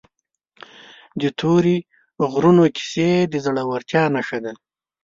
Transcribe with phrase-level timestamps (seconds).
[1.21, 1.77] د تورې
[2.31, 4.53] غرونو کیسه د زړه ورتیا نښه ده.